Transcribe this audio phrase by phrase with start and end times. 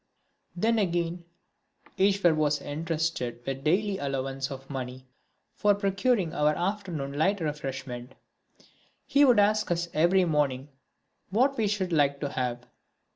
[0.55, 1.25] Then again
[1.95, 5.05] Iswar was entrusted with a daily allowance of money
[5.53, 8.15] for procuring our afternoon light refreshment.
[9.05, 10.69] He would ask us every morning
[11.29, 12.65] what we should like to have.